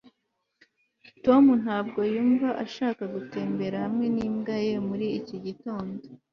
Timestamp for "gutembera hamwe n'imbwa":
3.15-4.55